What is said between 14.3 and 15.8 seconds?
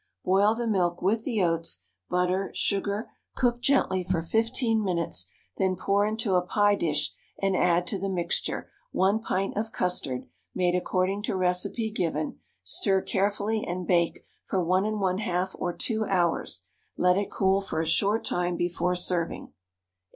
for 1 1/2 or